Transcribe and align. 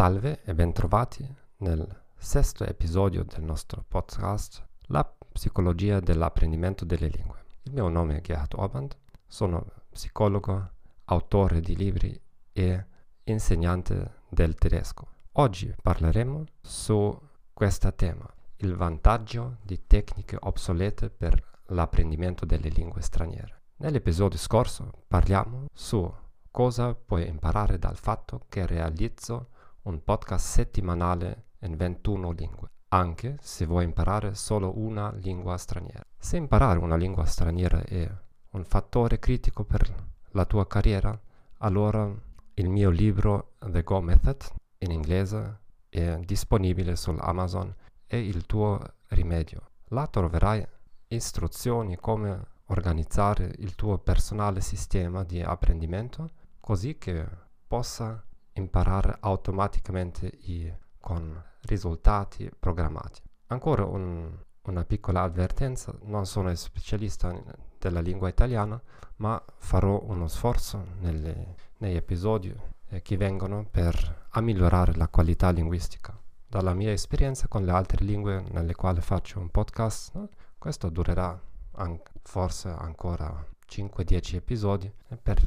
Salve 0.00 0.40
e 0.44 0.54
bentrovati 0.54 1.30
nel 1.58 1.86
sesto 2.16 2.64
episodio 2.64 3.22
del 3.22 3.42
nostro 3.42 3.84
podcast 3.86 4.66
La 4.86 5.04
psicologia 5.04 6.00
dell'apprendimento 6.00 6.86
delle 6.86 7.08
lingue. 7.08 7.44
Il 7.64 7.74
mio 7.74 7.86
nome 7.90 8.16
è 8.16 8.20
Gerhard 8.22 8.54
Orband, 8.54 8.96
sono 9.26 9.66
psicologo, 9.90 10.70
autore 11.04 11.60
di 11.60 11.76
libri 11.76 12.18
e 12.50 12.86
insegnante 13.24 14.22
del 14.30 14.54
tedesco. 14.54 15.06
Oggi 15.32 15.74
parleremo 15.82 16.44
su 16.62 17.20
questo 17.52 17.92
tema, 17.94 18.26
il 18.56 18.74
vantaggio 18.74 19.58
di 19.60 19.86
tecniche 19.86 20.38
obsolete 20.40 21.10
per 21.10 21.44
l'apprendimento 21.66 22.46
delle 22.46 22.70
lingue 22.70 23.02
straniere. 23.02 23.60
Nell'episodio 23.76 24.38
scorso 24.38 24.92
parliamo 25.06 25.66
su 25.74 26.10
cosa 26.50 26.94
puoi 26.94 27.28
imparare 27.28 27.78
dal 27.78 27.98
fatto 27.98 28.46
che 28.48 28.64
realizzo 28.64 29.48
un 29.90 30.04
podcast 30.04 30.46
settimanale 30.46 31.46
in 31.62 31.76
21 31.76 32.30
lingue, 32.30 32.70
anche 32.88 33.36
se 33.40 33.66
vuoi 33.66 33.84
imparare 33.84 34.34
solo 34.34 34.78
una 34.78 35.12
lingua 35.14 35.56
straniera. 35.56 36.04
Se 36.16 36.36
imparare 36.36 36.78
una 36.78 36.96
lingua 36.96 37.24
straniera 37.24 37.82
è 37.82 38.08
un 38.50 38.64
fattore 38.64 39.18
critico 39.18 39.64
per 39.64 40.08
la 40.30 40.44
tua 40.44 40.66
carriera, 40.68 41.18
allora 41.58 42.08
il 42.54 42.68
mio 42.68 42.90
libro 42.90 43.54
The 43.58 43.82
Go 43.82 44.00
Method 44.00 44.44
in 44.78 44.92
inglese 44.92 45.58
è 45.88 46.16
disponibile 46.18 46.94
su 46.94 47.14
Amazon 47.18 47.74
e 48.06 48.24
il 48.24 48.46
tuo 48.46 48.80
rimedio. 49.08 49.70
Là 49.88 50.06
troverai 50.06 50.64
istruzioni 51.08 51.96
come 51.96 52.46
organizzare 52.66 53.52
il 53.58 53.74
tuo 53.74 53.98
personale 53.98 54.60
sistema 54.60 55.24
di 55.24 55.42
apprendimento 55.42 56.30
così 56.60 56.96
che 56.96 57.26
possa 57.66 58.24
imparare 58.60 59.16
automaticamente 59.20 60.30
i, 60.42 60.72
con 61.00 61.42
risultati 61.62 62.50
programmati. 62.58 63.20
Ancora 63.48 63.84
un, 63.84 64.30
una 64.62 64.84
piccola 64.84 65.22
avvertenza, 65.22 65.94
non 66.02 66.26
sono 66.26 66.54
specialista 66.54 67.34
della 67.78 68.00
lingua 68.00 68.28
italiana, 68.28 68.80
ma 69.16 69.42
farò 69.58 70.00
uno 70.04 70.28
sforzo 70.28 70.84
nelle, 71.00 71.56
negli 71.78 71.96
episodi 71.96 72.54
eh, 72.88 73.02
che 73.02 73.16
vengono 73.16 73.66
per 73.70 74.28
migliorare 74.40 74.94
la 74.94 75.08
qualità 75.08 75.50
linguistica. 75.50 76.16
Dalla 76.46 76.74
mia 76.74 76.90
esperienza 76.90 77.48
con 77.48 77.64
le 77.64 77.70
altre 77.70 78.04
lingue 78.04 78.42
nelle 78.50 78.74
quali 78.74 79.00
faccio 79.00 79.38
un 79.40 79.50
podcast, 79.50 80.14
no? 80.14 80.28
questo 80.58 80.88
durerà 80.90 81.40
an- 81.76 82.00
forse 82.22 82.68
ancora 82.68 83.44
5-10 83.68 84.34
episodi 84.36 84.92
eh, 85.08 85.16
per 85.16 85.40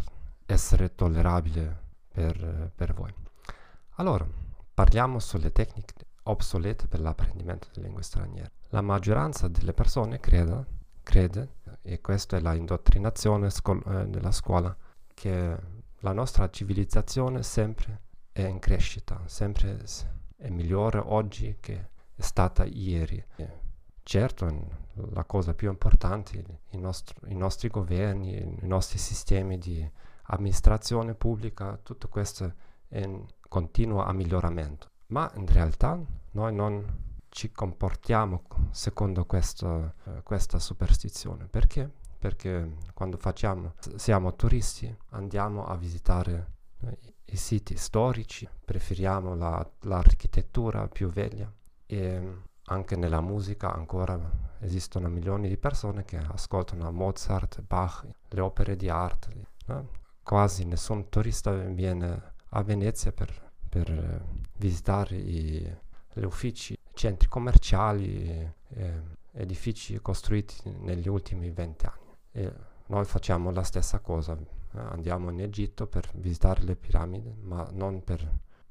essere 0.45 0.95
tollerabile 0.95 1.81
per, 2.13 2.71
per 2.75 2.93
voi. 2.93 3.13
Allora, 3.95 4.25
parliamo 4.73 5.19
sulle 5.19 5.51
tecniche 5.51 5.93
obsolete 6.23 6.87
per 6.87 7.01
l'apprendimento 7.01 7.67
delle 7.73 7.87
lingue 7.87 8.03
straniere. 8.03 8.51
La 8.69 8.81
maggioranza 8.81 9.47
delle 9.47 9.73
persone 9.73 10.19
crede, 10.19 10.65
crede 11.01 11.55
e 11.81 11.99
questa 12.01 12.37
è 12.37 12.39
la 12.39 12.53
indottrinazione 12.53 13.49
scol- 13.49 13.83
eh, 13.87 14.07
della 14.07 14.31
scuola, 14.31 14.75
che 15.13 15.57
la 15.99 16.13
nostra 16.13 16.49
civilizzazione 16.49 17.43
sempre 17.43 18.01
è 18.31 18.43
in 18.43 18.59
crescita, 18.59 19.21
sempre 19.25 19.83
è 20.37 20.49
migliore 20.49 20.99
oggi 20.99 21.57
che 21.59 21.89
è 22.15 22.21
stata 22.21 22.63
ieri. 22.65 23.23
Certo, 24.05 24.67
la 25.11 25.23
cosa 25.23 25.53
più 25.53 25.69
importante, 25.69 26.43
i, 26.71 26.77
nostri, 26.77 27.15
i 27.31 27.35
nostri 27.35 27.69
governi, 27.69 28.35
i 28.37 28.67
nostri 28.67 28.97
sistemi 28.97 29.57
di 29.57 29.89
amministrazione 30.23 31.13
pubblica, 31.13 31.77
tutto 31.81 32.07
questo 32.07 32.53
è 32.87 32.99
in 32.99 33.25
continuo 33.47 34.05
miglioramento. 34.13 34.87
Ma 35.07 35.31
in 35.35 35.47
realtà 35.47 35.99
noi 36.31 36.53
non 36.53 37.11
ci 37.29 37.51
comportiamo 37.51 38.43
secondo 38.71 39.25
questo, 39.25 39.95
eh, 40.05 40.21
questa 40.23 40.59
superstizione. 40.59 41.45
Perché? 41.45 41.91
Perché 42.17 42.77
quando 42.93 43.17
facciamo, 43.17 43.73
siamo 43.95 44.35
turisti, 44.35 44.95
andiamo 45.09 45.65
a 45.65 45.75
visitare 45.75 46.51
eh, 46.81 46.97
i 47.25 47.35
siti 47.35 47.75
storici, 47.75 48.47
preferiamo 48.63 49.35
la, 49.35 49.67
l'architettura 49.81 50.87
più 50.87 51.09
vecchia 51.09 51.51
e 51.85 52.41
anche 52.65 52.95
nella 52.95 53.21
musica 53.21 53.73
ancora 53.73 54.17
esistono 54.59 55.09
milioni 55.09 55.49
di 55.49 55.57
persone 55.57 56.05
che 56.05 56.17
ascoltano 56.17 56.91
Mozart, 56.91 57.61
Bach, 57.61 58.05
le 58.29 58.41
opere 58.41 58.75
di 58.75 58.89
arte. 58.89 59.47
No? 59.65 60.01
Quasi 60.23 60.65
nessun 60.65 61.09
turista 61.09 61.51
viene 61.51 62.33
a 62.49 62.63
Venezia 62.63 63.11
per, 63.11 63.51
per 63.67 63.89
eh, 63.91 64.21
visitare 64.57 65.17
i, 65.17 65.77
gli 66.13 66.23
uffici, 66.23 66.77
centri 66.93 67.27
commerciali, 67.27 68.51
e, 68.69 69.21
edifici 69.33 69.99
costruiti 69.99 70.55
negli 70.79 71.07
ultimi 71.07 71.49
vent'anni. 71.49 72.15
E 72.31 72.53
noi 72.87 73.05
facciamo 73.05 73.51
la 73.51 73.63
stessa 73.63 73.99
cosa, 73.99 74.33
eh, 74.37 74.79
andiamo 74.79 75.29
in 75.31 75.41
Egitto 75.41 75.87
per 75.87 76.09
visitare 76.13 76.63
le 76.63 76.75
piramidi, 76.75 77.33
ma 77.41 77.67
non 77.71 78.03
per, 78.03 78.27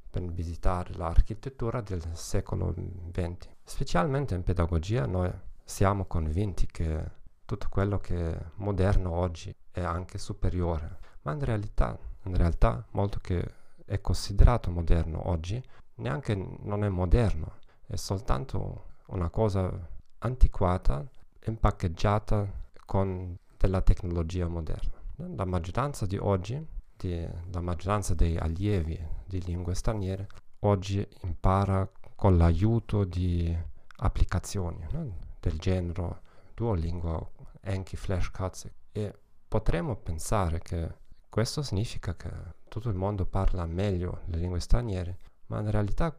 per 0.09 0.23
visitare 0.25 0.95
l'architettura 0.95 1.81
del 1.81 2.03
secolo 2.13 2.75
XX. 3.11 3.49
Specialmente 3.65 4.35
in 4.35 4.43
pedagogia 4.43 5.07
noi 5.07 5.31
siamo 5.65 6.05
convinti 6.07 6.67
che 6.67 7.21
tutto 7.45 7.67
quello 7.69 7.99
che 7.99 8.33
è 8.33 8.45
moderno 8.57 9.13
oggi 9.13 9.55
è 9.71 9.81
anche 9.81 10.19
superiore 10.19 10.99
ma 11.23 11.33
in 11.33 11.45
realtà, 11.45 11.99
in 12.25 12.37
realtà 12.37 12.85
molto 12.91 13.19
che 13.21 13.45
è 13.85 14.01
considerato 14.01 14.71
moderno 14.71 15.29
oggi 15.29 15.63
neanche 15.97 16.35
non 16.35 16.85
è 16.85 16.89
moderno, 16.89 17.59
è 17.87 17.97
soltanto 17.97 18.87
una 19.07 19.29
cosa 19.29 19.71
antiquata 20.19 21.07
impaccheggiata 21.45 22.61
con 22.87 23.37
della 23.57 23.81
tecnologia 23.83 24.49
moderna. 24.49 25.01
La 25.37 25.45
maggioranza 25.45 26.07
di 26.07 26.17
oggi, 26.17 26.65
di, 26.97 27.27
la 27.51 27.61
maggioranza 27.61 28.15
dei 28.15 28.37
allievi 28.37 28.99
di 29.27 29.41
lingue 29.43 29.75
straniere, 29.75 30.29
oggi 30.61 31.07
impara 31.23 31.89
con 32.17 32.37
l'aiuto 32.37 33.05
di 33.05 33.57
applicazioni 33.97 34.85
no? 34.91 35.17
del 35.41 35.59
genere 35.59 36.21
Duolingo, 36.55 37.33
Enki, 37.61 37.97
Flashcards 37.97 38.69
e 38.91 39.15
potremmo 39.47 39.97
pensare 39.97 40.61
che 40.61 41.01
questo 41.33 41.63
significa 41.63 42.15
che 42.15 42.31
tutto 42.69 42.91
il 42.91 42.95
mondo 42.95 43.25
parla 43.25 43.65
meglio 43.65 44.21
le 44.27 44.37
lingue 44.37 44.61
straniere, 44.61 45.17
ma 45.47 45.61
in 45.61 45.71
realtà 45.71 46.15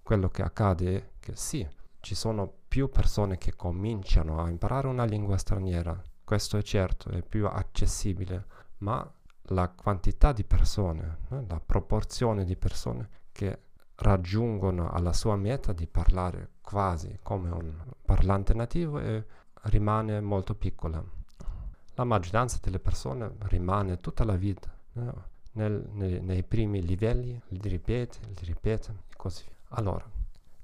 quello 0.00 0.28
che 0.28 0.42
accade 0.42 0.96
è 0.96 1.08
che 1.18 1.34
sì, 1.34 1.66
ci 1.98 2.14
sono 2.14 2.48
più 2.68 2.88
persone 2.88 3.38
che 3.38 3.56
cominciano 3.56 4.40
a 4.40 4.48
imparare 4.48 4.86
una 4.86 5.02
lingua 5.02 5.36
straniera, 5.36 6.00
questo 6.22 6.58
è 6.58 6.62
certo, 6.62 7.10
è 7.10 7.22
più 7.22 7.48
accessibile, 7.48 8.46
ma 8.78 9.04
la 9.46 9.68
quantità 9.68 10.30
di 10.30 10.44
persone, 10.44 11.18
eh, 11.32 11.44
la 11.48 11.58
proporzione 11.58 12.44
di 12.44 12.54
persone 12.54 13.08
che 13.32 13.62
raggiungono 13.96 14.92
alla 14.92 15.12
sua 15.12 15.34
meta 15.34 15.72
di 15.72 15.88
parlare 15.88 16.50
quasi 16.60 17.18
come 17.20 17.50
un 17.50 17.74
parlante 18.04 18.54
nativo 18.54 19.00
è, 19.00 19.26
rimane 19.62 20.20
molto 20.20 20.54
piccola 20.54 21.04
la 21.94 22.04
maggioranza 22.04 22.58
delle 22.62 22.78
persone 22.78 23.34
rimane 23.40 23.98
tutta 23.98 24.24
la 24.24 24.36
vita 24.36 24.72
no? 24.92 25.30
Nel, 25.52 25.86
nei, 25.92 26.20
nei, 26.20 26.42
primi 26.42 26.82
livelli, 26.82 27.38
li 27.48 27.68
ripete, 27.68 28.18
li 28.26 28.44
ripete 28.44 28.90
e 29.10 29.16
così 29.16 29.44
via. 29.44 29.54
Allora, 29.76 30.08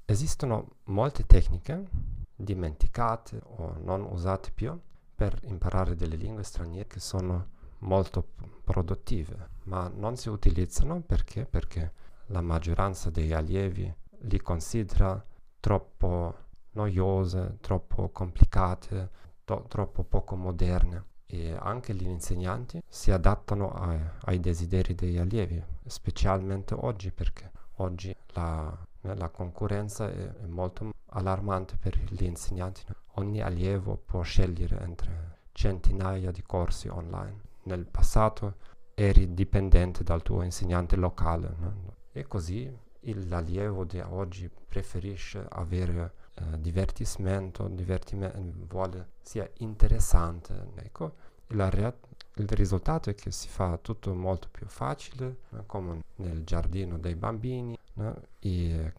esistono 0.05 0.77
molte 0.85 1.27
tecniche 1.27 1.87
dimenticate 2.35 3.39
o 3.43 3.75
non 3.83 4.01
usate 4.01 4.49
più 4.51 4.77
per 5.13 5.39
imparare 5.43 5.95
delle 5.95 6.15
lingue 6.15 6.43
straniere 6.43 6.87
che 6.87 6.99
sono 6.99 7.57
molto 7.79 8.29
produttive, 8.63 9.49
ma 9.63 9.87
non 9.93 10.15
si 10.15 10.29
utilizzano 10.29 11.01
perché? 11.01 11.45
Perché 11.45 11.93
la 12.27 12.41
maggioranza 12.41 13.11
dei 13.11 13.31
allievi 13.31 13.93
li 14.21 14.41
considera 14.41 15.23
troppo 15.59 16.35
noiose, 16.71 17.57
troppo 17.61 18.09
complicate, 18.09 19.09
to- 19.43 19.65
troppo 19.67 20.03
poco 20.03 20.35
moderne 20.35 21.08
e 21.31 21.55
anche 21.59 21.93
gli 21.93 22.07
insegnanti 22.07 22.81
si 22.87 23.11
adattano 23.11 23.71
ai, 23.71 23.99
ai 24.21 24.39
desideri 24.39 24.95
degli 24.95 25.17
allievi, 25.17 25.63
specialmente 25.85 26.73
oggi 26.73 27.11
perché 27.11 27.51
oggi 27.75 28.15
la, 28.33 28.75
la 29.01 29.29
concorrenza 29.29 30.09
è, 30.09 30.33
è, 30.33 30.45
molto 30.47 30.91
allarmante 31.09 31.77
per 31.77 31.97
gli 32.09 32.23
insegnanti. 32.23 32.83
Ogni 33.15 33.41
allievo 33.41 33.95
può 33.95 34.21
scegliere 34.21 34.79
entre 34.79 35.37
centinaia 35.51 36.31
di 36.31 36.41
corsi 36.41 36.87
online. 36.87 37.41
Nel 37.63 37.85
passato 37.85 38.55
eri 38.95 39.33
dipendente 39.33 40.03
dal 40.03 40.23
tuo 40.23 40.41
insegnante 40.41 40.95
locale 40.95 41.55
no? 41.59 41.95
e 42.11 42.25
così 42.25 42.75
l'allievo 43.01 43.85
di 43.85 43.99
oggi 43.99 44.49
preferisce 44.49 45.45
avere 45.47 46.13
eh, 46.39 46.59
divertimento, 46.61 47.67
divertimento, 47.67 48.39
vuole 48.67 49.09
sia 49.21 49.49
interessante. 49.57 50.71
Ecco, 50.75 51.13
rea- 51.47 51.95
il 52.35 52.47
risultato 52.49 53.09
è 53.09 53.15
che 53.15 53.31
si 53.31 53.47
fa 53.47 53.77
tutto 53.77 54.13
molto 54.13 54.47
più 54.49 54.65
facile, 54.67 55.39
come 55.65 56.03
nel 56.15 56.43
giardino 56.43 56.97
dei 56.97 57.15
bambini, 57.15 57.77
no? 57.93 58.21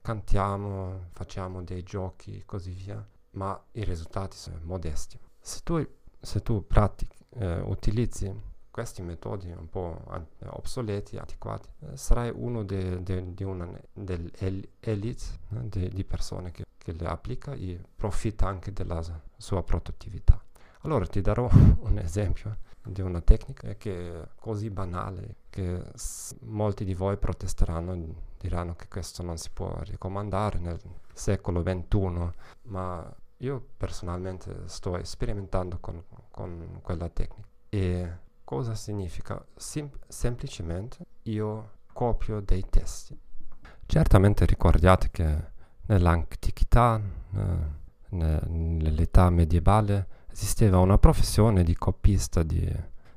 cantiamo, 0.03 1.09
facciamo 1.13 1.63
dei 1.63 1.83
giochi 1.83 2.39
e 2.39 2.45
così 2.45 2.73
via, 2.73 3.05
ma 3.33 3.59
i 3.73 3.85
risultati 3.85 4.37
sono 4.37 4.59
modesti. 4.63 5.19
Se 5.41 5.61
tu, 5.63 5.87
se 6.21 6.43
tu 6.43 6.67
pratichi, 6.67 7.17
eh, 7.31 7.61
utilizzi 7.61 8.49
questi 8.71 9.03
metodi 9.03 9.51
un 9.51 9.69
po' 9.69 10.03
an- 10.09 10.27
obsoleti, 10.51 11.17
antiquati, 11.17 11.69
eh, 11.81 11.97
sarai 11.97 12.31
uno 12.35 12.63
de, 12.63 13.03
de, 13.03 13.35
di 13.35 13.45
una 13.45 13.69
dell'elite 13.93 15.25
eh, 15.55 15.61
de, 15.69 15.89
di 15.89 16.05
persone 16.05 16.51
che, 16.51 16.65
che, 16.83 16.93
le 16.93 17.07
applica 17.07 17.53
e 17.53 17.81
profitta 17.95 18.47
anche 18.47 18.73
della 18.73 19.03
sua 19.37 19.63
produttività. 19.63 20.43
Allora 20.83 21.07
ti 21.07 21.21
darò 21.21 21.49
un 21.81 21.99
esempio 21.99 22.59
di 22.83 23.03
una 23.03 23.21
tecnica 23.21 23.75
che 23.75 24.23
è 24.23 24.29
così 24.37 24.71
banale 24.71 25.37
che 25.51 25.83
s- 25.95 26.35
molti 26.41 26.85
di 26.85 26.95
voi 26.95 27.19
protesteranno, 27.19 28.15
diranno 28.39 28.75
che 28.75 28.89
questo 28.89 29.23
non 29.23 29.37
si 29.37 29.51
può 29.53 29.79
raccomandare 29.83 30.59
nel 30.59 30.81
secolo 31.13 31.63
XXI, 31.63 32.31
ma 32.63 33.15
io 33.39 33.67
personalmente 33.77 34.67
sto 34.67 34.99
sperimentando 35.05 35.79
con, 35.79 36.03
con 36.31 36.79
quella 36.83 37.09
tecnica 37.09 37.49
e 37.69 38.29
Cosa 38.51 38.75
significa? 38.75 39.41
Sim- 39.55 39.97
semplicemente 40.09 41.07
io 41.23 41.75
copio 41.93 42.41
dei 42.41 42.67
testi. 42.69 43.17
Certamente 43.87 44.45
ricordiate 44.45 45.09
che 45.13 45.50
nell'antichità, 45.91 47.01
eh, 47.35 47.79
nell'età 48.11 49.29
medievale, 49.31 50.07
esisteva 50.31 50.79
una 50.79 50.99
professione 50.99 51.65
di 51.65 51.75
copista, 51.75 52.43
di 52.43 52.65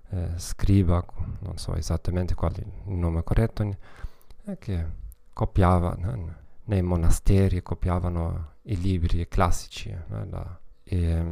eh, 0.10 0.30
scriba, 0.38 1.04
non 1.40 1.58
so 1.58 1.76
esattamente 1.76 2.34
qual 2.34 2.54
è 2.54 2.62
il 2.62 2.96
nome 2.96 3.24
corretto, 3.24 3.64
eh, 4.46 4.58
che 4.58 4.86
copiava 5.32 5.98
nei 6.66 6.82
monasteri, 6.82 7.62
copiavano 7.62 8.54
i 8.64 8.78
libri 8.80 9.28
classici. 9.28 9.90
Né, 9.90 10.26
la, 10.30 10.60
e, 10.84 11.24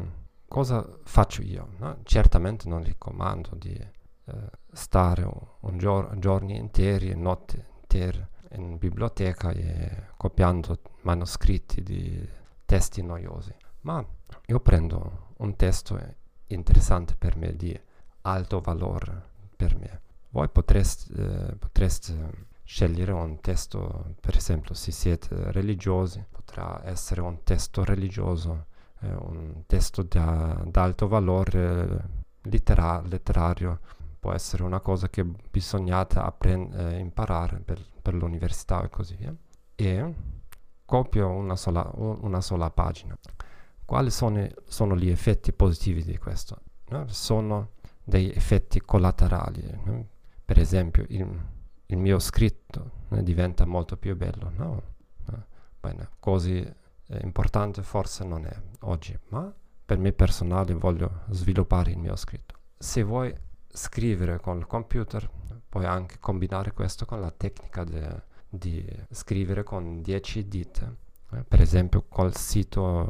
cosa 0.48 0.88
faccio 1.04 1.42
io? 1.42 1.70
No? 1.80 1.98
Certamente 2.04 2.70
non 2.70 2.84
raccomando 2.84 3.56
di 3.56 3.74
eh, 3.74 4.50
stare 4.72 5.24
un, 5.24 5.42
un 5.62 5.78
gior- 5.80 6.18
giorni 6.20 6.56
interi, 6.56 7.16
notti 7.16 7.64
intere 7.82 8.30
in 8.54 8.78
biblioteca 8.78 9.52
e 9.52 10.08
copiando 10.18 10.80
manoscritti 11.02 11.82
di 11.84 12.28
testi 12.66 13.02
noiosi, 13.02 13.54
ma 13.82 14.06
io 14.46 14.60
prendo 14.60 15.34
un 15.38 15.56
testo 15.56 16.00
interessante 16.48 17.16
per 17.18 17.36
me, 17.36 17.56
di 17.56 17.78
alto 18.22 18.60
valore 18.60 19.30
per 19.56 19.78
me. 19.78 20.02
Voi 20.30 20.50
potreste, 20.50 21.14
eh, 21.14 21.56
potreste 21.56 22.50
scegliere 22.64 23.12
un 23.12 23.40
testo, 23.42 24.16
per 24.20 24.36
esempio, 24.38 24.74
se 24.74 24.92
siete 24.92 25.52
religiosi, 25.52 26.24
potrà 26.30 26.82
essere 26.86 27.22
un 27.22 27.44
testo 27.44 27.84
religioso 27.84 28.68
eh, 29.02 29.14
un 29.14 29.64
testo 29.66 30.04
d'alto 30.04 31.08
valore 31.08 32.10
lettera- 32.44 33.02
letterario 33.02 33.80
può 34.20 34.34
essere 34.34 34.64
una 34.64 34.80
cosa 34.80 35.10
che 35.10 35.24
bisognate 35.24 36.20
apprend- 36.20 36.74
eh, 36.76 37.00
imparare 37.00 37.58
per, 37.58 37.84
per, 38.02 38.14
l'università 38.14 38.84
e 38.84 38.90
così 38.90 39.16
via. 39.16 39.34
E 39.76 40.16
copio 40.86 41.30
una 41.30 41.56
sola, 41.56 41.90
una 41.96 42.42
sola 42.42 42.70
pagina. 42.70 43.18
Quali 43.86 44.10
sono, 44.10 44.48
sono, 44.66 44.96
gli 44.96 45.10
effetti 45.10 45.52
positivi 45.54 46.04
di 46.04 46.18
questo? 46.18 46.62
No? 46.90 47.08
Sono 47.08 47.72
dei 48.04 48.32
effetti 48.32 48.82
collaterali. 48.82 49.80
No? 49.84 50.08
Per 50.46 50.60
esempio, 50.60 51.06
il, 51.10 51.28
il 51.88 51.98
mio 51.98 52.20
scritto 52.20 52.92
no? 53.10 53.22
diventa 53.22 53.66
molto 53.66 53.98
più 53.98 54.16
bello. 54.16 54.90
Bene, 55.80 56.10
così 56.20 56.64
importante 57.22 57.82
forse 57.82 58.24
non 58.24 58.46
è 58.46 58.56
oggi, 58.82 59.18
ma 59.30 59.52
per 59.84 59.98
me 59.98 60.14
personale 60.14 60.74
voglio 60.74 61.24
sviluppare 61.30 61.92
il 61.92 61.98
mio 61.98 62.16
scritto. 62.16 62.56
Se 62.78 63.04
vuoi 63.04 63.34
scrivere 63.68 64.40
con 64.40 64.58
il 64.58 64.68
computer, 64.68 65.30
puoi 65.72 65.86
anche 65.86 66.18
combinare 66.20 66.74
questo 66.74 67.06
con 67.06 67.22
la 67.22 67.32
tecnica 67.32 67.86
de, 67.86 68.24
di 68.50 68.86
scrivere 69.10 69.64
con 69.64 70.02
10 70.02 70.46
dita, 70.50 70.94
eh, 71.32 71.44
per 71.48 71.62
esempio 71.62 72.04
col 72.10 72.36
sito 72.36 73.10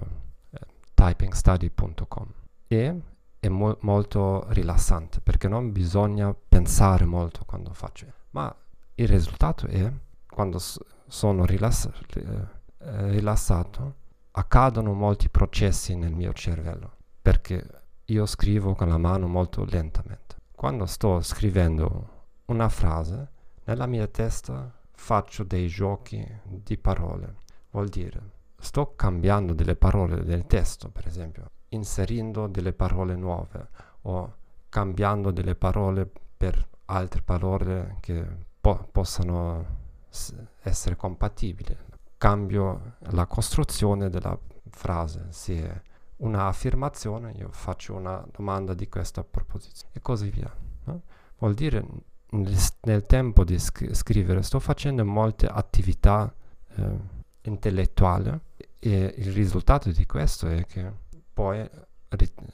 eh, 0.51 0.59
typingstudy.com. 0.93 2.33
E 2.67 3.01
è 3.39 3.47
mo- 3.47 3.77
molto 3.81 4.45
rilassante 4.49 5.21
perché 5.21 5.47
non 5.47 5.71
bisogna 5.71 6.35
pensare 6.35 7.05
molto 7.05 7.45
quando 7.45 7.73
faccio, 7.73 8.05
ma 8.29 8.55
il 8.93 9.07
risultato 9.07 9.65
è 9.65 9.91
quando 10.29 10.59
s- 10.59 10.79
sono 11.07 11.45
rilass- 11.45 11.89
eh, 12.13 13.09
rilassato, 13.09 13.95
accadono 14.33 14.93
molti 14.93 15.29
processi 15.29 15.95
nel 15.95 16.13
mio 16.13 16.31
cervello, 16.33 16.91
perché 17.23 17.67
io 18.05 18.27
scrivo 18.27 18.75
con 18.75 18.87
la 18.87 18.99
mano 18.99 19.25
molto 19.25 19.65
lentamente. 19.65 20.35
Quando 20.51 20.85
sto 20.85 21.21
scrivendo 21.21 22.19
una 22.51 22.69
frase, 22.69 23.29
nella 23.63 23.85
mia 23.87 24.07
testa 24.07 24.71
faccio 24.91 25.43
dei 25.43 25.67
giochi 25.67 26.25
di 26.43 26.77
parole. 26.77 27.35
Vuol 27.71 27.89
dire, 27.89 28.21
sto 28.57 28.93
cambiando 28.95 29.53
delle 29.53 29.75
parole 29.75 30.23
del 30.23 30.45
testo, 30.45 30.89
per 30.89 31.07
esempio, 31.07 31.49
inserendo 31.69 32.47
delle 32.47 32.73
parole 32.73 33.15
nuove 33.15 33.69
o 34.01 34.35
cambiando 34.69 35.31
delle 35.31 35.55
parole 35.55 36.09
per 36.37 36.67
altre 36.85 37.21
parole 37.21 37.97
che 38.01 38.25
po- 38.59 38.87
possano 38.91 39.65
s- 40.09 40.35
essere 40.61 40.95
compatibili 40.95 41.77
cambio 42.21 42.97
la 43.13 43.25
costruzione 43.25 44.11
della 44.11 44.37
frase. 44.69 45.25
Se 45.29 45.67
è 45.67 45.81
un'affermazione, 46.17 47.31
io 47.31 47.49
faccio 47.49 47.95
una 47.95 48.23
domanda 48.31 48.75
di 48.75 48.87
questa 48.87 49.23
proposizione 49.23 49.91
e 49.95 50.01
così 50.01 50.29
via. 50.29 50.55
No? 50.83 51.01
Vuol 51.39 51.55
dire 51.55 51.83
nel, 52.31 52.57
nel 52.81 53.05
tempo 53.05 53.43
di 53.43 53.57
sc- 53.57 53.93
scrivere 53.93 54.41
sto 54.41 54.59
facendo 54.59 55.05
molte 55.05 55.47
attività 55.47 56.33
eh, 56.75 56.97
intellettuali 57.43 58.39
e 58.79 59.13
il 59.17 59.31
risultato 59.31 59.91
di 59.91 60.05
questo 60.05 60.47
è 60.47 60.65
che 60.65 60.91
poi 61.33 61.67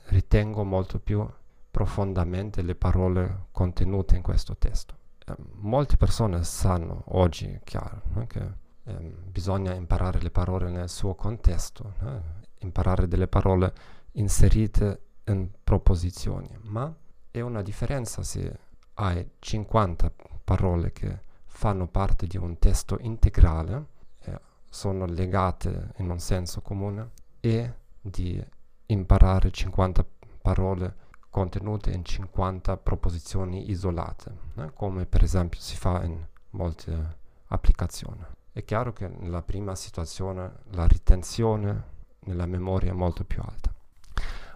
ritengo 0.07 0.63
molto 0.63 0.99
più 0.99 1.27
profondamente 1.71 2.61
le 2.61 2.75
parole 2.75 3.47
contenute 3.51 4.15
in 4.15 4.21
questo 4.21 4.55
testo. 4.57 4.95
Eh, 5.25 5.35
molte 5.59 5.97
persone 5.97 6.43
sanno 6.43 7.03
oggi, 7.09 7.59
chiaro, 7.63 8.01
no? 8.13 8.25
che 8.27 8.41
eh, 8.83 8.93
bisogna 8.93 9.73
imparare 9.73 10.21
le 10.21 10.31
parole 10.31 10.69
nel 10.69 10.89
suo 10.89 11.15
contesto, 11.15 11.93
eh? 12.01 12.19
imparare 12.59 13.07
delle 13.07 13.27
parole 13.27 13.73
inserite 14.13 15.01
in 15.25 15.49
proposizioni, 15.63 16.49
ma 16.63 16.93
è 17.29 17.41
una 17.41 17.61
differenza 17.61 18.23
se 18.23 18.65
hai 18.99 19.29
50 19.39 20.11
parole 20.43 20.91
che 20.91 21.21
fanno 21.45 21.87
parte 21.87 22.27
di 22.27 22.37
un 22.37 22.57
testo 22.59 22.97
integrale, 22.99 23.85
eh, 24.21 24.39
sono 24.69 25.05
legate 25.05 25.93
in 25.97 26.09
un 26.09 26.19
senso 26.19 26.61
comune, 26.61 27.11
e 27.39 27.73
di 28.01 28.43
imparare 28.87 29.51
50 29.51 30.05
parole 30.41 30.95
contenute 31.29 31.91
in 31.91 32.03
50 32.03 32.77
proposizioni 32.77 33.69
isolate, 33.69 34.35
eh, 34.55 34.73
come 34.73 35.05
per 35.05 35.23
esempio 35.23 35.59
si 35.59 35.75
fa 35.75 36.03
in 36.03 36.25
molte 36.51 37.17
applicazioni. 37.47 38.25
È 38.51 38.63
chiaro 38.63 38.93
che 38.93 39.07
nella 39.07 39.43
prima 39.43 39.75
situazione 39.75 40.51
la 40.71 40.87
ritenzione 40.87 41.95
nella 42.21 42.47
memoria 42.47 42.91
è 42.91 42.95
molto 42.95 43.23
più 43.23 43.41
alta. 43.41 43.71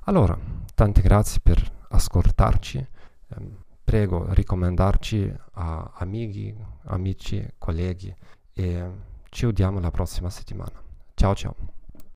Allora, 0.05 0.37
tante 0.73 1.01
grazie 1.01 1.39
per 1.43 1.85
ascoltarci. 1.89 2.77
Eh, 2.77 3.69
prego 3.91 4.25
raccomandarci 4.29 5.29
a 5.55 5.91
amici, 5.95 6.55
amici, 6.85 7.45
colleghi 7.57 8.15
e 8.53 8.89
ci 9.27 9.45
vediamo 9.45 9.81
la 9.81 9.91
prossima 9.91 10.29
settimana. 10.29 10.81
Ciao 11.13 11.35
ciao. 11.35 11.80